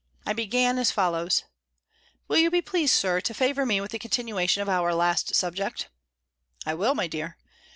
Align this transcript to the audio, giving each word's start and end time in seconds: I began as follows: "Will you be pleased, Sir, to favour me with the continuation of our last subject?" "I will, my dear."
I 0.25 0.33
began 0.33 0.79
as 0.79 0.89
follows: 0.89 1.43
"Will 2.27 2.39
you 2.39 2.49
be 2.49 2.59
pleased, 2.63 2.95
Sir, 2.95 3.21
to 3.21 3.35
favour 3.35 3.67
me 3.67 3.79
with 3.79 3.91
the 3.91 3.99
continuation 3.99 4.63
of 4.63 4.67
our 4.69 4.95
last 4.95 5.35
subject?" 5.35 5.89
"I 6.65 6.73
will, 6.73 6.95
my 6.95 7.05
dear." 7.05 7.37